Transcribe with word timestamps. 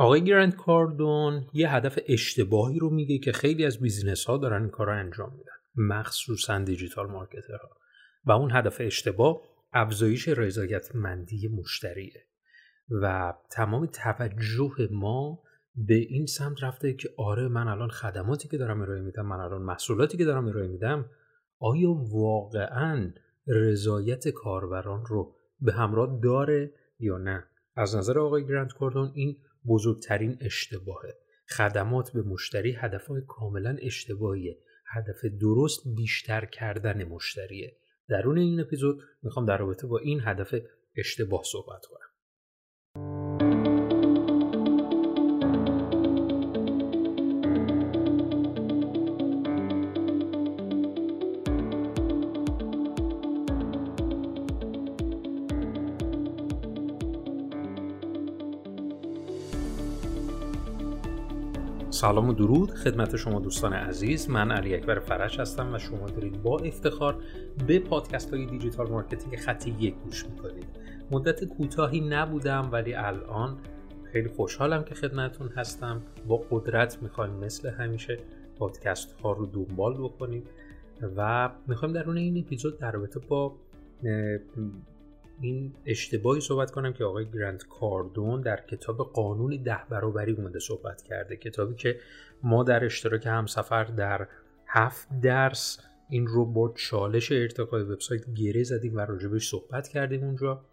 آقای 0.00 0.24
گرنت 0.24 0.56
کاردون 0.56 1.46
یه 1.52 1.74
هدف 1.74 1.98
اشتباهی 2.08 2.78
رو 2.78 2.90
میگه 2.90 3.18
که 3.18 3.32
خیلی 3.32 3.64
از 3.64 3.78
business 3.78 4.24
ها 4.24 4.36
دارن 4.36 4.62
این 4.62 4.70
کار 4.70 4.90
انجام 4.90 5.32
میدن 5.32 5.52
مخصوصا 5.76 6.58
digital 6.58 7.06
marketer 7.06 7.57
ها. 7.57 7.70
و 8.24 8.32
اون 8.32 8.50
هدف 8.52 8.76
اشتباه 8.80 9.40
افزایش 9.72 10.28
رضایتمندی 10.28 11.48
مشتریه. 11.48 12.24
و 12.90 13.34
تمام 13.50 13.86
توجه 13.86 14.88
ما 14.90 15.42
به 15.74 15.94
این 15.94 16.26
سمت 16.26 16.62
رفته 16.62 16.92
که 16.92 17.08
آره 17.16 17.48
من 17.48 17.68
الان 17.68 17.88
خدماتی 17.88 18.48
که 18.48 18.58
دارم 18.58 18.80
ارائه 18.80 19.00
میدم 19.00 19.26
من 19.26 19.40
الان 19.40 19.62
محصولاتی 19.62 20.18
که 20.18 20.24
دارم 20.24 20.48
ارائه 20.48 20.68
میدم 20.68 21.10
آیا 21.58 21.90
واقعا 21.92 23.12
رضایت 23.46 24.28
کاربران 24.28 25.06
رو 25.06 25.34
به 25.60 25.72
همراه 25.72 26.20
داره 26.22 26.72
یا 26.98 27.18
نه؟ 27.18 27.44
از 27.76 27.96
نظر 27.96 28.18
آقای 28.18 28.46
گرند 28.46 28.72
کوردون 28.72 29.10
این 29.14 29.36
بزرگترین 29.66 30.38
اشتباهه. 30.40 31.14
خدمات 31.48 32.12
به 32.12 32.22
مشتری 32.22 32.72
هدفهای 32.72 33.22
کاملا 33.28 33.76
اشتباهیه. 33.82 34.58
هدف 34.86 35.24
درست 35.24 35.82
بیشتر 35.96 36.44
کردن 36.44 37.04
مشتریه. 37.04 37.76
درون 38.08 38.38
این 38.38 38.60
اپیزود 38.60 39.02
می‌خوام 39.22 39.46
در 39.46 39.56
رابطه 39.56 39.86
با 39.86 39.98
این 39.98 40.20
هدف 40.24 40.54
اشتباه 40.96 41.42
صحبت 41.44 41.86
کنم. 41.86 42.07
سلام 62.00 62.28
و 62.28 62.32
درود 62.32 62.70
خدمت 62.70 63.16
شما 63.16 63.40
دوستان 63.40 63.72
عزیز. 63.72 64.30
من 64.30 64.50
علی 64.50 64.74
اکبر 64.74 64.98
فرش 64.98 65.40
هستم 65.40 65.74
و 65.74 65.78
شما 65.78 66.06
دارید 66.06 66.42
با 66.42 66.58
افتخار 66.58 67.22
به 67.66 67.78
پادکست 67.78 68.34
های 68.34 68.46
digital 68.46 68.88
marketing 68.90 69.36
خطی 69.36 69.76
یک 69.78 69.94
گوش 69.94 70.26
می‌کنید. 70.26 70.66
مدت 71.10 71.44
کوتاهی 71.44 72.00
نبودم 72.00 72.68
ولی 72.72 72.94
الان 72.94 73.58
خیلی 74.12 74.28
خوشحالم 74.28 74.84
که 74.84 74.94
خدمتون 74.94 75.48
هستم. 75.48 76.02
با 76.28 76.36
قدرت 76.50 77.02
می‌خوایم 77.02 77.32
مثل 77.34 77.70
همیشه 77.70 78.18
پادکست 78.58 79.20
ها 79.20 79.32
رو 79.32 79.46
دنبال 79.46 79.94
بکنیم 79.94 80.42
و 81.16 81.50
می‌خوایم 81.66 81.94
در 81.94 82.10
این 82.10 82.38
اپیزود 82.38 82.78
در 82.78 82.90
رابطه 82.92 83.20
با 83.28 83.56
این 85.40 85.74
اشتباهی 85.86 86.40
صحبت 86.40 86.70
کنم 86.70 86.92
که 86.92 87.04
آقای 87.04 87.30
گرنت 87.30 87.64
کاردون 87.68 88.40
در 88.40 88.60
کتاب 88.66 89.12
قانون 89.12 89.62
ده 89.62 89.80
برابری 89.90 90.32
اومده 90.32 90.58
صحبت 90.58 91.02
کرده. 91.02 91.36
کتابی 91.36 91.74
که 91.74 91.98
ما 92.42 92.62
در 92.62 92.84
اشتراک 92.84 93.26
همسفر 93.26 93.84
در 93.84 94.28
هفت 94.66 95.20
درس 95.22 95.78
این 96.10 96.26
رو 96.26 96.46
با 96.46 96.74
چالش 96.76 97.32
ارتقای 97.32 97.82
وبسایت 97.82 98.22
گره 98.34 98.62
زدیم 98.62 98.96
و 98.96 99.00
راجبش 99.00 99.48
صحبت 99.48 99.88
کردیم 99.88 100.24
اونجا. 100.24 100.64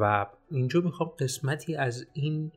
و 0.00 0.26
اینجا 0.50 0.80
می‌خوام 0.80 1.08
قسمتی 1.08 1.76
از 1.76 2.06
این 2.12 2.52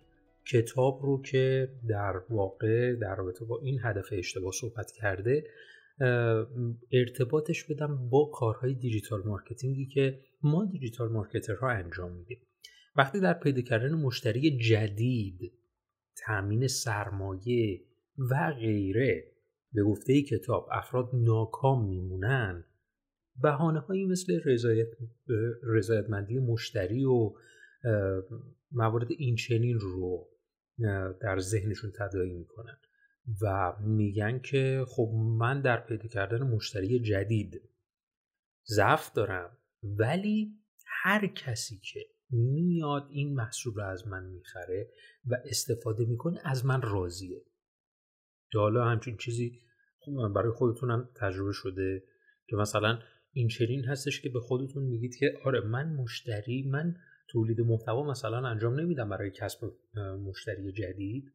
کتاب 0.45 1.00
رو 1.02 1.22
که 1.22 1.70
در 1.88 2.22
واقع 2.30 2.95
در 2.95 3.16
رابطه 3.16 3.45
با 3.45 3.59
این 3.59 3.80
هدف 3.83 4.09
اشتباه 4.11 4.52
صحبت 4.52 4.92
کرده 4.92 5.44
ارتباطش 6.92 7.64
بدم 7.64 8.09
با 8.09 8.25
کارهای 8.25 8.73
digital 8.73 9.21
marketing 9.25 9.79
ی 9.79 9.85
که 9.86 10.20
ما 10.43 10.65
digital 10.65 11.11
marketer 11.11 11.63
ها 11.63 11.69
انجام 11.69 12.11
میدیم. 12.11 12.39
وقتی 12.95 13.19
در 13.19 13.33
پیدا 13.33 13.61
کردن 13.61 13.93
مشتری 13.93 14.57
جدید 14.57 15.53
تامین 16.25 16.67
سرمایه 16.67 17.81
و 18.31 18.53
غیره 18.59 19.31
به 19.73 19.83
گفته 19.83 20.21
کتاب 20.21 20.67
افراد 20.71 21.09
ناکام 21.13 21.89
میمونن 21.89 22.65
بهانه 23.41 23.80
هایی 23.80 24.05
مثل 24.05 24.39
رضایت 24.45 24.87
رضایتمندی 25.64 26.39
مشتری 26.39 27.05
و 27.05 27.33
موارد 28.71 29.08
این 29.17 29.35
چنین 29.35 29.80
رو 29.80 30.27
در 31.21 31.39
ذهنشون 31.39 31.91
تداعی 31.91 32.33
می‌کنن 32.33 32.77
و 33.41 33.73
میگن 33.80 34.39
که 34.39 34.85
خب 34.87 35.11
من 35.39 35.61
در 35.61 35.80
پیدا 35.80 36.08
کردن 36.08 36.43
مشتری 36.43 36.99
جدید 36.99 37.61
ضعف 38.67 39.14
دارم. 39.14 39.58
ولی 39.83 40.53
هر 40.85 41.27
کسی 41.27 41.79
که 41.83 41.99
میاد 42.31 43.07
این 43.09 43.33
محصول 43.33 43.73
رو 43.73 43.83
از 43.83 44.07
من 44.07 44.23
می‌خره 44.23 44.91
و 45.25 45.35
استفاده 45.45 46.05
می‌کنه 46.05 46.39
از 46.43 46.65
من 46.65 46.81
راضیه. 46.81 47.41
حالا 48.53 48.85
همچین 48.85 49.17
چیزی 49.17 49.61
برای 50.35 50.51
خودتون 50.51 50.91
هم 50.91 51.09
تجربه 51.15 51.51
شده 51.53 52.03
که 52.47 52.55
مثلا 52.55 52.99
این 53.31 53.47
چنین 53.47 53.85
هستش 53.85 54.21
که 54.21 54.29
به 54.29 54.39
خودتون 54.39 54.83
میگید 54.83 55.15
که 55.15 55.39
آره 55.43 55.61
من 55.61 55.93
مشتری 55.93 56.63
من 56.63 56.95
تولید 57.27 57.61
محتوا 57.61 58.03
مثلا 58.03 58.47
انجام 58.47 58.79
نمیدم 58.79 59.09
برای 59.09 59.31
کسب 59.31 59.71
مشتری 60.25 60.71
جدید 60.71 61.33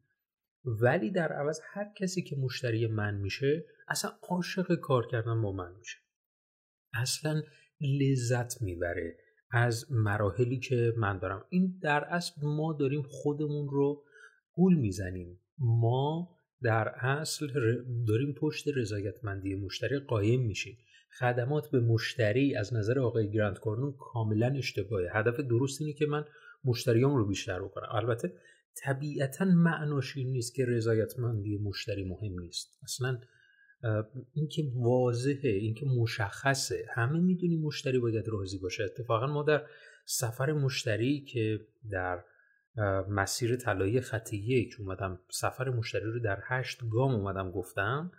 ولی 0.65 1.11
در 1.11 1.33
عوض 1.33 1.59
هر 1.73 1.93
کسی 1.97 2.23
که 2.23 2.35
مشتری 2.35 2.87
من 2.87 3.15
میشه 3.15 3.65
اصلا 3.87 4.11
عاشق 4.29 4.75
کار 4.75 5.07
کردن 5.07 5.41
با 5.41 5.51
من 5.51 5.75
میشه. 5.75 5.97
اصلا 6.93 7.41
لذت 7.85 8.61
می‌بره 8.61 9.17
از 9.51 9.91
مراحلی 9.91 10.59
که 10.59 10.93
من 10.97 11.17
دارم. 11.17 11.45
این 11.49 11.79
در 11.81 12.03
اصل 12.03 12.33
ما 12.43 12.73
داریم 12.73 13.01
خودمون 13.01 13.69
رو 13.69 14.03
گول 14.53 14.75
می‌زنیم. 14.75 15.39
ما 15.57 16.29
در 16.61 16.87
اصل 16.87 17.47
داریم 18.07 18.33
پشت 18.33 18.67
رضایتمندی 18.75 19.55
مشتری 19.55 19.99
قایم 19.99 20.41
میشیم. 20.41 20.77
خدمات 21.19 21.71
به 21.71 21.79
مشتری 21.79 22.55
از 22.55 22.73
نظر 22.73 22.99
آقای 22.99 23.31
گراند 23.31 23.59
کورنون 23.59 23.95
کاملا 23.99 24.47
اشتباهه 24.47 25.17
هدف 25.17 25.39
درست 25.39 25.81
اینه 25.81 25.93
که 25.93 26.05
من 26.05 26.25
مشتریام 26.65 27.15
رو 27.15 27.27
بیشتر 27.27 27.61
بکنم. 27.61 27.87
البته 27.91 28.33
طبیعتا 28.75 29.45
معناش 29.45 30.17
این 30.17 30.31
نیست 30.31 30.55
که 30.55 30.65
رضایتمندی 30.65 31.57
مشتری 31.57 32.03
مهم 32.03 32.39
نیست. 32.39 32.79
اصلا 32.83 33.19
اینکه 34.33 34.63
واضحه 34.75 35.49
اینکه 35.49 35.85
مشخصه. 35.85 36.85
همه 36.93 37.19
می‌دونیم 37.19 37.61
مشتری 37.61 37.99
باید 37.99 38.27
راضی 38.27 38.57
باشه. 38.59 38.83
اتفاقا 38.83 39.27
ما 39.27 39.43
در 39.43 39.65
سفر 40.05 40.51
مشتری 40.51 41.21
که 41.21 41.59
در 41.91 42.23
مسیر 43.09 43.55
طلایی 43.55 44.01
خط 44.01 44.33
یک 44.33 44.75
اومدم 44.79 45.19
سفر 45.29 45.69
مشتری 45.69 46.05
رو 46.05 46.19
در 46.19 46.39
هشت 46.43 46.79
گام 46.89 47.15
اومدم 47.15 47.51
گفتم 47.51 48.11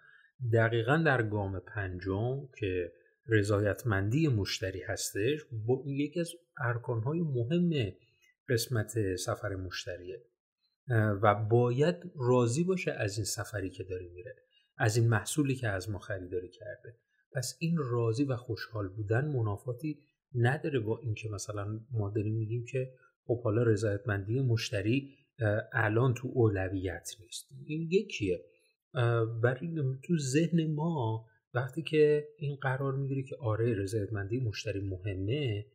دقیقا 0.52 0.96
در 0.96 1.22
گام 1.22 1.60
پنجم 1.60 2.48
که 2.58 2.92
رضایتمندی 3.28 4.28
مشتری 4.28 4.82
هستش 4.82 5.40
با 5.66 5.82
یکی 5.86 6.20
از 6.20 6.30
ارکانهای 6.58 7.20
مهم 7.20 7.92
قسمت 8.48 9.16
سفر 9.16 9.54
مشتریه. 9.54 10.22
و 11.22 11.34
باید 11.34 11.96
راضی 12.16 12.64
باشه 12.64 12.92
از 12.92 13.16
این 13.16 13.24
سفری 13.24 13.70
که 13.70 13.84
داره 13.84 14.08
میره. 14.08 14.45
از 14.76 14.96
این 14.96 15.08
محصولی 15.08 15.54
که 15.54 15.68
از 15.68 15.90
ما 15.90 15.98
خریداری 15.98 16.48
کرده. 16.48 16.96
پس 17.32 17.56
این 17.60 17.76
راضی 17.76 18.24
و 18.24 18.36
خوشحال 18.36 18.88
بودن 18.88 19.24
منافاتی 19.24 19.98
نداره 20.34 20.80
با 20.80 20.98
اینکه 20.98 21.28
مثلا 21.28 21.80
ما 21.90 22.10
داریم 22.10 22.34
میگیم 22.34 22.64
که 22.64 22.92
خب 23.24 23.42
حالا 23.42 23.62
رضایتمندی 23.62 24.40
مشتری 24.40 25.10
الان 25.72 26.14
تو 26.14 26.28
اولویت 26.34 27.10
نیست. 27.20 27.46
این 27.66 27.88
یکیه. 27.90 28.44
برای 29.42 29.68
تو 30.04 30.18
ذهن 30.18 30.66
ما 30.66 31.26
وقتی 31.54 31.82
که 31.82 32.28
این 32.38 32.56
قرار 32.56 32.96
می‌گیره 32.96 33.22
که 33.22 33.36
آره 33.40 33.74
رضایتمندی 33.74 34.40
مشتری 34.40 34.80
مهمه 34.80 35.66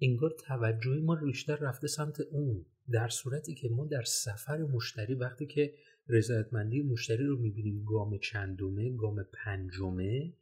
انگار 0.00 0.30
توجه 0.46 1.00
ما 1.00 1.16
بیشتر 1.16 1.56
رفته 1.56 1.86
سمت 1.86 2.20
اون. 2.20 2.66
در 2.92 3.08
صورتی 3.08 3.54
که 3.54 3.68
ما 3.68 3.86
در 3.86 4.02
سفر 4.02 4.58
مشتری 4.58 5.14
وقتی 5.14 5.46
که 5.46 5.74
رضایتمندی 6.08 6.82
مشتری 6.82 7.26
رو 7.26 7.38
می‌بینیم 7.38 7.84
گام 7.84 8.18
چندمه 8.18 8.96
گام 8.96 9.26
پنجمه 9.32 10.32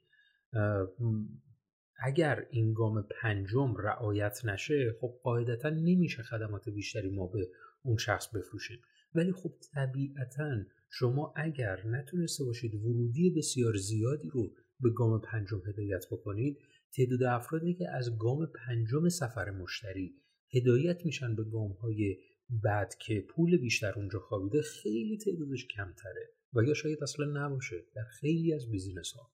اگر 1.99 2.47
این 2.51 2.73
گام 2.73 3.03
پنجم 3.03 3.77
رعایت 3.77 4.45
نشه 4.45 4.97
خب 5.01 5.15
قاعدتا 5.23 5.71
نمیشه 5.71 6.23
خدمات 6.23 6.69
بیشتری 6.69 7.11
ما 7.11 7.27
به 7.27 7.49
اون 7.83 7.97
شخص 7.97 8.29
بفروشیم. 8.35 8.79
ولی 9.15 9.33
خب 9.33 9.53
طبیعتا 9.75 10.63
شما 10.91 11.33
اگر 11.37 11.87
نتونسته 11.87 12.45
باشید 12.45 12.75
ورودی 12.75 13.31
بسیار 13.31 13.77
زیادی 13.77 14.29
رو 14.29 14.53
به 14.81 14.91
گام 14.91 15.21
پنجم 15.21 15.63
هدایت 15.69 16.05
بکنید 16.11 16.59
تعداد 16.97 17.23
افرادی 17.23 17.75
که 17.75 17.91
از 17.91 18.19
گام 18.19 18.47
پنجم 18.47 19.09
سفر 19.09 19.51
مشتری 19.51 20.15
هدایت 20.55 21.05
میشن 21.05 21.37
به 21.37 21.45
گام 21.45 21.73
های 21.73 22.17
بعد 22.51 22.95
که 22.99 23.21
پول 23.21 23.57
بیشتر 23.57 23.93
اونجا 23.97 24.19
خوابیده 24.19 24.63
خیلی 24.63 25.19
تعدادش 25.19 25.67
کمتره 25.67 26.31
و 26.55 26.63
یا 26.63 26.75
شاید 26.75 27.03
اصلا 27.03 27.27
نباشه 27.27 27.85
در 27.95 28.05
خیلی 28.05 28.55
از 28.55 28.71
بیزینس 28.71 29.13
ها 29.13 29.31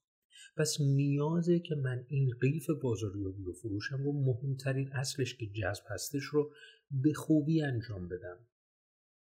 پس 0.57 0.77
نیازه 0.81 1.59
که 1.59 1.75
من 1.75 2.05
این 2.07 2.29
قیف 2.41 2.69
بازاریابی 2.69 3.43
و 3.43 3.53
فروشم 3.53 4.03
رو 4.03 4.13
مهمترین 4.13 4.91
اصلش 4.93 5.35
که 5.35 5.45
جذب 5.45 5.83
هستش 5.89 6.23
رو 6.23 6.53
به 6.91 7.13
خوبی 7.13 7.61
انجام 7.61 8.09
بدم. 8.09 8.37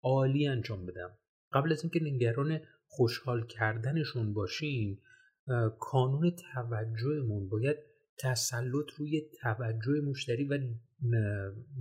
عالی 0.03 0.47
انجام 0.47 0.85
بدم. 0.85 1.17
قبل 1.53 1.71
از 1.71 1.83
اینکه 1.83 1.99
نگران 2.03 2.59
خوشحال 2.87 3.47
کردنشون 3.47 4.33
باشیم 4.33 5.01
کانون 5.79 6.35
توجهمون 6.53 7.49
باید 7.49 7.77
تسلط 8.17 8.89
روی 8.97 9.21
توجه 9.41 10.01
مشتری 10.01 10.43
و 10.43 10.59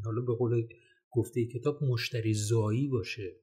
حالا 0.04 0.20
به 0.20 0.34
قول 0.34 0.68
گفته 1.10 1.46
کتاب 1.46 1.84
مشتری 1.84 2.34
زایی 2.34 2.88
باشه 2.88 3.37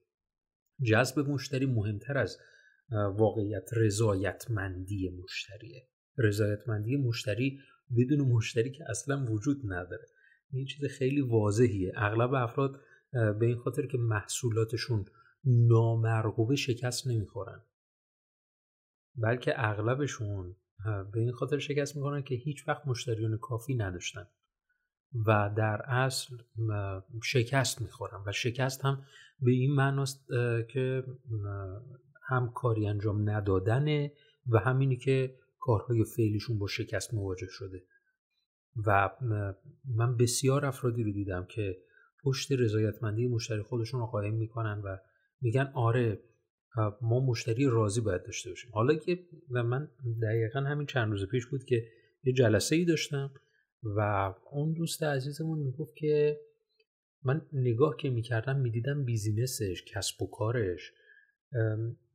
جذب 0.83 1.19
مشتری 1.19 1.65
مهمتر 1.65 2.17
از 2.17 2.37
واقعیت 2.91 3.69
رضایتمندی 3.73 5.09
مشتریه. 5.23 5.87
رضایتمندی 6.17 6.97
مشتری 6.97 7.59
بدون 7.97 8.21
مشتری 8.21 8.71
که 8.71 8.83
اصلا 8.89 9.25
وجود 9.29 9.61
نداره. 9.65 10.07
این 10.51 10.65
چیز 10.65 10.85
خیلی 10.85 11.21
واضحیه. 11.21 11.91
اغلب 11.95 12.33
افراد 12.33 12.81
به 13.11 13.45
این 13.45 13.57
خاطر 13.57 13.85
که 13.85 13.97
محصولاتشون 13.97 15.05
نامرغوبه 15.45 16.55
شکست 16.55 17.07
نمی‌خورن. 17.07 17.63
بلکه 19.15 19.53
اغلبشون 19.55 20.55
به 21.13 21.19
این 21.19 21.31
خاطر 21.31 21.59
شکست 21.59 21.95
می‌خورن 21.95 22.23
که 22.23 22.35
هیچ 22.35 22.67
وقت 22.67 22.87
مشتریان 22.87 23.37
کافی 23.37 23.75
نداشتن. 23.75 24.27
و 25.27 25.53
در 25.57 25.81
اصل 25.81 26.37
شکست 27.23 27.81
می‌خورن 27.81 28.23
و 28.25 28.31
شکست 28.31 28.85
هم 28.85 29.05
به 29.41 29.51
این 29.51 29.75
معناست 29.75 30.27
که 30.69 31.03
هم 32.27 32.51
کاری 32.55 32.87
انجام 32.87 33.29
ندادنه 33.29 34.11
و 34.47 34.59
همینی 34.59 34.97
که 34.97 35.35
کارهای 35.59 36.03
فعلیشون 36.03 36.59
با 36.59 36.67
شکست 36.67 37.13
مواجه 37.13 37.47
شده. 37.49 37.83
و 38.85 39.09
من 39.95 40.17
بسیار 40.17 40.65
افرادی 40.65 41.03
رو 41.03 41.11
دیدم 41.11 41.45
که 41.45 41.77
پشت 42.23 42.51
رضایتمندی 42.51 43.27
مشتری 43.27 43.61
خودشون 43.61 43.99
رو 43.99 44.05
قایم 44.05 44.33
می‌کنن 44.33 44.81
و 44.81 44.97
میگن 45.41 45.71
آره 45.73 46.19
ما 47.01 47.19
مشتری 47.19 47.65
راضی 47.65 48.01
باید 48.01 48.23
داشته 48.23 48.49
باشیم. 48.49 48.71
حالا 48.73 48.95
که 48.95 49.19
من 49.49 49.89
دقیقا 50.23 50.59
همین 50.59 50.87
چند 50.87 51.11
روز 51.11 51.27
پیش 51.27 51.45
بود 51.45 51.63
که 51.63 51.87
یه 52.23 52.33
جلسه 52.33 52.75
ای 52.75 52.85
داشتم 52.85 53.31
و 53.85 54.33
اون 54.51 54.73
دوست 54.73 55.03
عزیزمون 55.03 55.59
می‌گفت 55.59 55.95
که 55.95 56.39
من 57.23 57.41
نگاه 57.53 57.97
که 57.97 58.09
می‌کردم 58.09 58.59
می‌دیدم 58.59 59.03
بیزینسش 59.03 59.83
کسب 59.87 60.21
و 60.21 60.27
کارش 60.27 60.93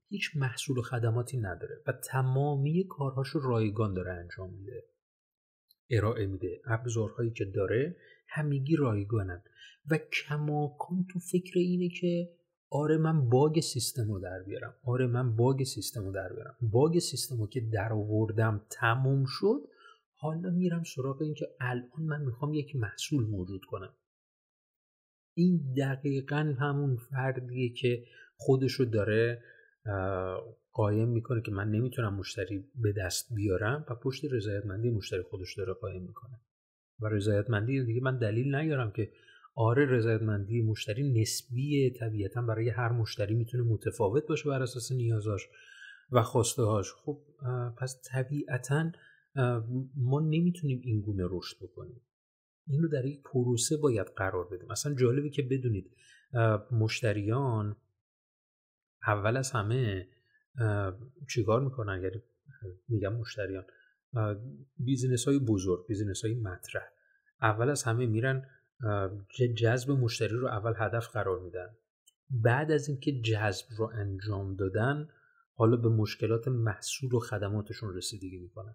هیچ 0.08 0.36
محصول 0.36 0.78
و 0.78 0.82
خدماتی 0.82 1.36
نداره 1.36 1.82
و 1.86 1.92
تمامی 1.92 2.86
کارهاشو 2.88 3.40
رایگان 3.40 3.94
داره 3.94 4.12
انجام 4.12 4.54
میده. 4.54 4.84
ارائه 5.90 6.26
میده. 6.26 6.60
ابزارهایی 6.66 7.30
که 7.30 7.44
داره 7.44 7.96
همگی 8.28 8.76
رایگانن. 8.76 9.42
و 9.90 9.98
کماکان 9.98 11.06
تو 11.10 11.18
فکر 11.18 11.58
اینه 11.58 11.88
که 11.88 12.30
آره 12.70 12.96
من 12.96 13.28
باگ 13.28 13.60
سیستم 13.60 14.12
رو 14.12 14.20
در 14.20 14.42
بیارم. 14.42 14.74
آره 14.84 15.06
من 15.06 15.36
باگ 15.36 15.64
سیستم 15.64 16.04
رو 16.04 16.12
در 16.12 16.32
بیارم. 16.32 16.56
باگ 16.62 16.98
سیستم 16.98 17.38
رو 17.38 17.46
که 17.46 17.60
در 17.60 17.92
آوردم 17.92 18.66
تموم 18.70 19.24
شد 19.28 19.60
حالا 20.20 20.50
میرم 20.50 20.82
سراغ 20.82 21.22
این 21.22 21.34
که 21.34 21.48
الان 21.60 22.02
من 22.02 22.22
می‌خوام 22.22 22.54
یک 22.54 22.76
محصول 22.76 23.26
موجود 23.26 23.64
کنم. 23.64 23.94
این 25.34 25.74
دقیقا 25.78 26.54
همون 26.60 26.96
فردیه 26.96 27.72
که 27.72 28.04
خودش 28.36 28.72
رو 28.72 28.84
داره 28.84 29.42
قایم 30.72 31.08
می‌کنه 31.08 31.42
که 31.42 31.50
من 31.50 31.70
نمی‌تونم 31.70 32.14
مشتری 32.14 32.64
به 32.74 32.92
دست 32.92 33.34
بیارم 33.34 33.84
و 33.90 33.94
پشت 33.94 34.24
رضایتمندی 34.32 34.90
مشتری 34.90 35.22
خودش 35.22 35.58
داره 35.58 35.72
قایم 35.72 36.02
می‌کنه. 36.02 36.40
و 37.00 37.08
رضایتمندی 37.08 37.84
دیگه 37.84 38.00
من 38.00 38.18
دلیل 38.18 38.54
نیارم 38.54 38.92
که 38.92 39.12
آره 39.54 39.86
رضایتمندی 39.86 40.62
مشتری 40.62 41.20
نسبیه 41.20 41.90
طبیعتا 41.90 42.42
برای 42.42 42.68
هر 42.68 42.92
مشتری 42.92 43.34
می‌تونه 43.34 43.62
متفاوت 43.62 44.26
باشه 44.26 44.48
بر 44.48 44.62
اساس 44.62 44.92
نیازاش 44.92 45.48
و 46.12 46.22
خواسته 46.22 46.62
هاش 46.62 46.92
خب 46.92 47.22
پس 47.78 48.02
طبیعتا 48.12 48.90
ما 49.96 50.20
نمی‌تونیم 50.20 50.80
این 50.84 51.00
گونه 51.00 51.24
رشد 51.30 51.56
بکنیم. 51.62 52.00
این 52.66 52.82
رو 52.82 52.88
در 52.88 53.04
یک 53.04 53.22
پروسه 53.22 53.76
باید 53.76 54.06
قرار 54.06 54.48
بدیم. 54.48 54.70
اصلا 54.70 54.94
جالبه 54.94 55.30
که 55.30 55.42
بدونید 55.42 55.96
مشتریان 56.70 57.76
اول 59.06 59.36
از 59.36 59.50
همه 59.50 60.08
چیکار 61.28 61.60
می‌کنن؟ 61.60 61.92
اگر 61.92 62.10
میگم 62.88 63.16
مشتریان 63.16 63.64
business 64.76 65.28
های 65.28 65.38
بزرگ 65.38 65.86
business 65.86 66.24
های 66.24 66.34
مطرح. 66.34 66.82
اول 67.42 67.70
از 67.70 67.82
همه 67.82 68.06
میرن 68.06 68.46
جذب 69.56 69.90
مشتری 69.90 70.36
رو 70.36 70.46
اول 70.46 70.72
هدف 70.76 71.08
قرار 71.08 71.40
میدن. 71.40 71.76
بعد 72.30 72.70
از 72.70 72.88
اینکه 72.88 73.20
جذب 73.20 73.66
رو 73.78 73.90
انجام 73.94 74.56
دادن 74.56 75.08
حالا 75.54 75.76
به 75.76 75.88
مشکلات 75.88 76.48
محصول 76.48 77.14
و 77.14 77.18
خدماتشون 77.18 77.94
رسیدگی 77.94 78.38
می‌کنن. 78.38 78.74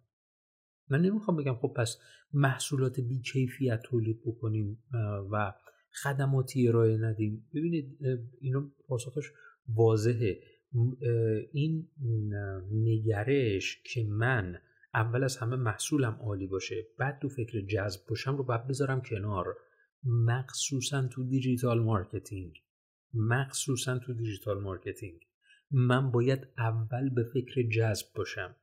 من 0.90 1.02
نمی‌خوام 1.02 1.38
بگم 1.38 1.56
خب 1.56 1.74
پس 1.78 1.98
محصولات 2.34 3.00
بیکیفیت 3.00 3.82
تولید 3.82 4.22
بکنیم 4.26 4.84
و 5.32 5.54
خدماتی 6.04 6.68
ارائه 6.68 6.98
ندیم. 6.98 7.48
ببینید 7.54 7.98
اینو 8.42 8.70
پاسخش 8.88 9.32
واضحه. 9.68 10.40
این 11.52 11.88
نگرش 12.72 13.82
که 13.94 14.04
من 14.04 14.60
اول 14.94 15.24
از 15.24 15.38
همه 15.38 15.56
محصولم 15.56 16.18
عالی 16.22 16.48
باشه 16.48 16.88
بعد 17.00 17.20
تو 17.22 17.30
فکر 17.30 17.62
جذب 17.62 18.02
باشم 18.10 18.38
رو 18.38 18.44
باید 18.44 18.68
بذارم 18.68 19.02
کنار. 19.02 19.58
مخصوصا 20.04 21.08
تو 21.08 21.24
digital 21.24 21.84
marketing. 21.84 22.54
مخصوصا 23.14 24.00
تو 24.00 24.14
digital 24.14 24.62
marketing. 24.62 25.22
من 25.72 26.12
باید 26.12 26.48
اول 26.58 27.10
به 27.10 27.24
فکر 27.24 27.70
جذب 27.70 28.06
باشم. 28.16 28.56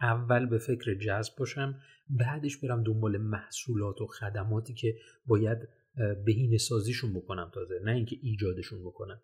اول 0.00 0.46
به 0.46 0.58
فکر 0.58 0.94
جذب 0.94 1.32
باشم 1.38 1.80
بعدش 2.10 2.56
برم 2.56 2.82
دنبال 2.82 3.16
محصولات 3.16 4.00
و 4.00 4.06
خدماتی 4.06 4.74
که 4.74 4.94
باید 5.26 5.68
بهینه 6.24 6.58
سازیشون 6.58 7.14
بکنم 7.14 7.50
تازه 7.54 7.80
نه 7.84 7.90
اینکه 7.90 8.16
ایجادشون 8.22 8.84
بکنم. 8.84 9.22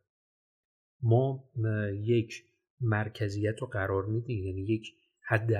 ما 1.03 1.51
یک 1.93 2.45
مرکزیت 2.81 3.61
رو 3.61 3.67
قرار 3.67 4.07
میدیم 4.07 4.45
یعنی 4.45 4.63
یک 4.63 4.95
حد 5.21 5.53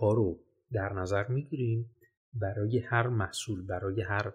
ها 0.00 0.12
رو 0.12 0.40
در 0.72 0.92
نظر 0.92 1.28
می‌گیریم 1.28 1.90
برای 2.34 2.78
هر 2.78 3.06
محصول 3.06 3.66
برای 3.66 4.02
هر 4.02 4.32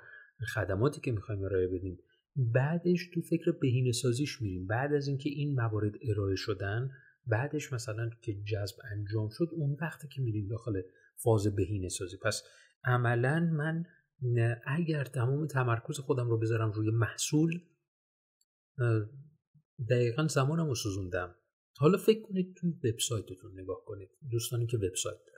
خدماتی 0.54 1.02
که 1.02 1.12
می‌خوایم 1.12 1.44
ارائه 1.44 1.68
بدیم. 1.68 2.00
بعدش 2.36 3.10
تو 3.14 3.22
فکر 3.22 3.52
بهینه 3.52 3.92
سازیش 3.92 4.42
میریم. 4.42 4.68
بعد 4.68 4.94
از 4.94 5.08
اینکه 5.08 5.30
این 5.30 5.56
موارد 5.56 5.94
ارائه 6.10 6.36
شدن 6.36 6.92
بعدش 7.28 7.74
مثلا 7.74 8.10
که 8.22 8.34
جذب 8.34 8.76
انجام 8.92 9.30
شد 9.30 9.50
اون 9.52 9.78
وقتی 9.82 10.08
که 10.08 10.22
میریم 10.22 10.48
داخل 10.48 10.82
فاز 11.16 11.48
بهینه 11.56 11.90
سازی. 11.90 12.18
پس 12.18 12.44
عملا 12.84 13.40
من 13.40 13.86
اگر 14.66 15.04
تمام 15.04 15.48
تمرکز 15.48 16.00
خودم 16.00 16.30
رو 16.30 16.38
بذارم 16.38 16.72
روی 16.72 16.92
محصول 16.92 17.62
دقیقا 19.90 20.28
زمانم 20.28 20.68
رو 20.68 20.76
سوزوندم. 20.76 21.36
حالا 21.78 21.98
فکر 21.98 22.22
کنید 22.22 22.56
توی 22.56 22.72
وبسایتتون 22.84 23.60
نگاه 23.60 23.78
کنید. 23.86 24.10
دوستانی 24.32 24.68
که 24.68 24.78
وبسایت 24.78 25.18
دارن. 25.26 25.38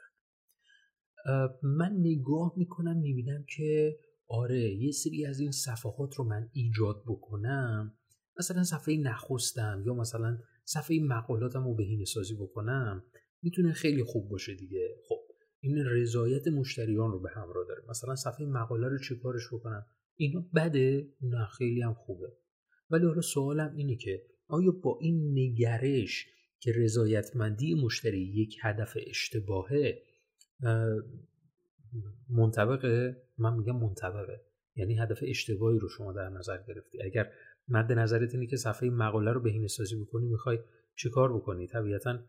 من 1.63 1.91
نگاه 1.99 2.53
می‌کنم 2.57 2.97
می‌بینم 2.97 3.45
که 3.55 3.99
آره 4.27 4.59
یه 4.59 4.91
سری 4.91 5.25
از 5.25 5.39
این 5.39 5.51
صفحات 5.51 6.15
رو 6.15 6.23
من 6.23 6.49
ایجاد 6.53 7.03
بکنم. 7.07 7.97
مثلا 8.39 8.63
صفحه 8.63 8.97
نخستم 8.97 9.83
یا 9.85 9.93
مثلا 9.93 10.37
صفحه 10.65 10.99
مقالاتم 10.99 11.63
رو 11.63 11.73
بهینه 11.73 12.05
سازی 12.05 12.35
بکنم 12.35 13.03
می‌تونه 13.41 13.73
خیلی 13.73 14.03
خوب 14.03 14.29
باشه 14.29 14.55
دیگه. 14.55 14.95
خب 15.07 15.19
این 15.59 15.85
رضایت 15.85 16.47
مشتریان 16.47 17.11
رو 17.11 17.19
به 17.19 17.29
همراه 17.29 17.67
داره. 17.67 17.83
مثلا 17.89 18.15
صفحه 18.15 18.45
مقاله 18.45 18.87
رو 18.87 18.99
چیکارش 18.99 19.47
بکنم؟ 19.53 19.85
اینا 20.15 20.45
بده؟ 20.55 21.07
نه 21.21 21.45
خیلی 21.45 21.81
هم 21.81 21.93
خوبه. 21.93 22.27
ولی 22.89 23.05
حالا 23.05 23.21
سوالم 23.21 23.75
اینه 23.75 23.95
که 23.95 24.23
آیا 24.47 24.71
با 24.71 24.99
این 25.01 25.31
نگرش 25.31 26.27
که 26.59 26.71
رضایتمندی 26.75 27.73
مشتری 27.73 28.21
یک 28.21 28.57
هدف 28.61 28.97
اشتباهه 29.07 30.01
منطبقه؟ 32.29 33.21
من 33.37 33.57
میگم 33.57 33.75
منطبقه. 33.75 34.41
یعنی 34.75 34.97
هدف 34.97 35.19
اشتباهی 35.21 35.79
رو 35.79 35.89
شما 35.89 36.13
در 36.13 36.29
نظر 36.29 36.63
گرفتی. 36.67 37.03
اگر 37.03 37.31
مد 37.67 37.91
نظرت 37.91 38.33
اینه 38.33 38.47
که 38.47 38.57
صفحه 38.57 38.89
مقاله 38.89 39.31
رو 39.31 39.39
بهینه 39.39 39.67
سازی 39.67 39.95
بکنی 39.95 40.27
می‌خوای 40.27 40.59
چیکار 40.95 41.33
بکنی؟ 41.33 41.67
طبیعتا 41.67 42.19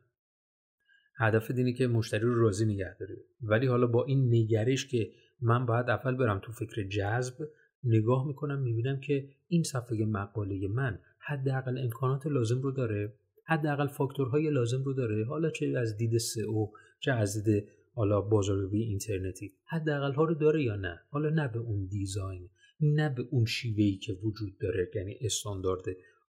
هدف 1.19 1.51
اینه 1.51 1.73
که 1.73 1.87
مشتری 1.87 2.21
رو 2.21 2.41
راضی 2.41 2.67
نگه 2.67 2.97
داری. 3.01 3.17
ولی 3.43 3.67
حالا 3.67 3.87
با 3.87 4.05
این 4.05 4.35
نگرش 4.35 4.87
که 4.87 5.11
من 5.41 5.67
باید 5.67 5.91
اول 5.91 6.17
برم 6.17 6.39
تو 6.39 6.53
فکر 6.53 6.89
جذب 6.89 7.49
نگاه 7.85 8.27
می‌کنم 8.27 8.59
می‌بینم 8.59 9.01
که 9.01 9.29
این 9.49 9.63
صفحه 9.63 10.05
مقاله 10.05 10.69
من 10.69 10.99
حداقل 11.19 11.79
امکانات 11.79 12.27
لازم 12.27 12.63
رو 12.63 12.71
داره 12.71 13.15
حداقل 13.45 13.87
فاکتورهای 13.87 14.51
لازم 14.51 14.83
رو 14.85 14.93
داره. 14.93 15.25
حالا 15.25 15.51
چه 15.51 15.75
از 15.79 15.97
دید 15.97 16.19
سئو 16.19 16.67
چه 17.01 17.13
از 17.13 17.45
دید 17.45 17.69
حالا 17.95 18.21
بازاریابی 18.21 18.83
اینترنتی 18.83 19.53
حداقل 19.65 20.13
ها 20.13 20.25
رو 20.25 20.35
داره 20.35 20.63
یا 20.63 20.77
نه؟ 20.77 21.01
حالا 21.11 21.29
نه 21.29 21.49
به 21.49 21.59
اون 21.59 21.87
دیزاین. 21.87 22.49
نه 22.81 23.09
به 23.09 23.23
اون 23.31 23.45
شیوهی 23.45 23.97
که 23.97 24.13
وجود 24.13 24.59
داره 24.59 24.91
یعنی 24.95 25.19
استاندارد 25.21 25.85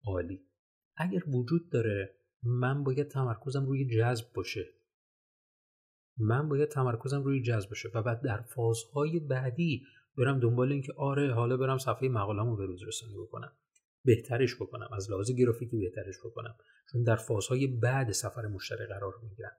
عالی. 0.05 0.41
اگر 0.95 1.29
وجود 1.29 1.69
داره 1.69 2.15
من 2.43 2.83
باید 2.83 3.07
تمرکزم 3.07 3.65
روی 3.65 3.85
جذب 3.85 4.25
باشه. 4.33 4.65
من 6.17 6.49
باید 6.49 6.69
تمرکزم 6.69 7.23
روی 7.23 7.41
جذب 7.41 7.69
باشه 7.69 7.89
و 7.93 8.03
بعد 8.03 8.21
در 8.21 8.41
فازهای 8.41 9.19
بعدی 9.19 9.83
برم 10.17 10.39
دنبال 10.39 10.71
اینکه 10.71 10.93
آره 10.97 11.33
حالا 11.33 11.57
برم 11.57 11.77
صفحه 11.77 12.09
مقاله‌مو 12.09 12.55
به 12.55 12.65
روز 12.65 12.83
رسانی 12.87 13.17
بکنم. 13.17 13.51
بهترش 14.03 14.55
بکنم 14.55 14.89
از 14.95 15.11
لحاظ 15.11 15.31
گرافیکی 15.31 15.77
بهترش 15.77 16.15
بکنم. 16.25 16.55
چون 16.91 17.03
در 17.03 17.15
فازهای 17.15 17.67
بعد 17.67 18.11
سفر 18.11 18.47
مشتری 18.47 18.85
قرار 18.85 19.13
می‌گیرم. 19.23 19.57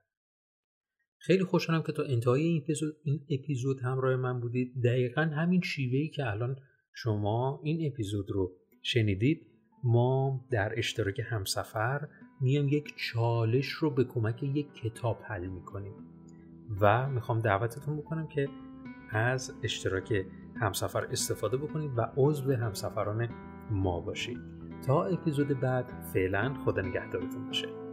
خیلی 1.17 1.43
خوشحالم 1.43 1.83
که 1.83 1.91
تا 1.91 2.03
انتهای 2.03 2.41
این 2.41 2.61
اپیزود, 2.61 2.97
این 3.03 3.25
اپیزود 3.29 3.79
همراه 3.79 4.15
من 4.15 4.39
بودید. 4.39 4.83
دقیقا 4.83 5.21
همین 5.21 5.61
شیوهی 5.61 6.09
که 6.09 6.31
الان 6.31 6.59
شما 6.99 7.59
این 7.63 7.91
اپیزود 7.91 8.31
رو 8.31 8.51
شنیدید. 8.81 9.47
ما 9.83 10.41
در 10.51 10.73
اشتراک 10.77 11.21
همسفر 11.29 12.07
میام 12.41 12.67
یک 12.67 12.93
چالش 12.95 13.67
رو 13.67 13.89
به 13.91 14.03
کمک 14.03 14.43
یک 14.43 14.73
کتاب 14.73 15.19
حل 15.23 15.47
می‌کنیم. 15.47 15.93
و 16.81 17.09
می‌خوام 17.09 17.39
دعوتتون 17.41 17.97
بکنم 17.97 18.27
که 18.27 18.47
از 19.11 19.53
اشتراک 19.63 20.25
همسفر 20.55 21.05
استفاده 21.05 21.57
بکنید 21.57 21.91
و 21.97 22.01
عضو 22.17 22.53
همسفران 22.53 23.29
ما 23.71 23.99
باشید. 23.99 24.39
تا 24.87 25.03
اپیزود 25.03 25.59
بعد 25.59 25.85
فعلا 26.13 26.53
خدا 26.65 26.81
نگهدارتون 26.81 27.45
باشه. 27.45 27.86